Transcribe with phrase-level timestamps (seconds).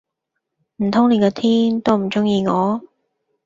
[0.77, 2.81] 唔通連個天都唔鐘意我？